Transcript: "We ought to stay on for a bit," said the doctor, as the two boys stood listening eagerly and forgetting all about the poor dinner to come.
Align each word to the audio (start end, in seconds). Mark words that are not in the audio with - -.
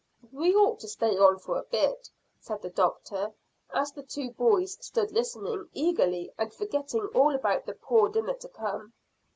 "We 0.31 0.55
ought 0.55 0.79
to 0.79 0.87
stay 0.87 1.15
on 1.19 1.37
for 1.37 1.59
a 1.59 1.63
bit," 1.63 2.09
said 2.39 2.63
the 2.63 2.71
doctor, 2.71 3.33
as 3.71 3.91
the 3.91 4.01
two 4.01 4.31
boys 4.31 4.83
stood 4.83 5.11
listening 5.11 5.69
eagerly 5.73 6.31
and 6.39 6.51
forgetting 6.51 7.05
all 7.13 7.35
about 7.35 7.67
the 7.67 7.75
poor 7.75 8.09
dinner 8.09 8.33
to 8.33 8.49
come. 8.49 8.93